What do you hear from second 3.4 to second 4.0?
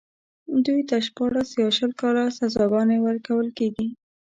کېږي.